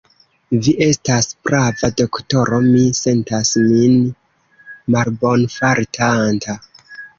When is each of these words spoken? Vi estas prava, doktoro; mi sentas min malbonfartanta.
Vi 0.67 0.71
estas 0.85 1.27
prava, 1.49 1.89
doktoro; 2.01 2.63
mi 2.71 2.81
sentas 3.01 3.53
min 3.67 4.01
malbonfartanta. 4.99 6.61